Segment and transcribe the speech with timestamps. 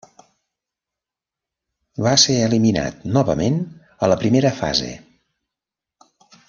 [2.07, 3.63] Va ser eliminat novament
[4.07, 4.93] a la primera fase.